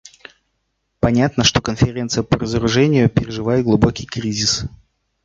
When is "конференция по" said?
1.61-2.39